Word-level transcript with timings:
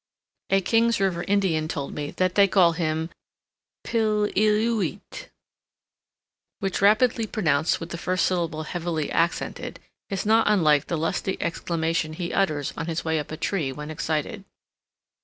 A 0.49 0.61
King's 0.61 0.99
River 0.99 1.21
Indian 1.25 1.67
told 1.67 1.93
me 1.93 2.09
that 2.09 2.33
they 2.33 2.47
call 2.47 2.71
him 2.71 3.11
"Pillillooeet," 3.85 5.29
which, 6.59 6.81
rapidly 6.81 7.27
pronounced 7.27 7.79
with 7.79 7.89
the 7.89 7.99
first 7.99 8.25
syllable 8.25 8.63
heavily 8.63 9.11
accented, 9.11 9.79
is 10.09 10.25
not 10.25 10.47
unlike 10.49 10.87
the 10.87 10.97
lusty 10.97 11.37
exclamation 11.39 12.13
he 12.13 12.33
utters 12.33 12.73
on 12.75 12.87
his 12.87 13.05
way 13.05 13.19
up 13.19 13.29
a 13.31 13.37
tree 13.37 13.71
when 13.71 13.91
excited. 13.91 14.43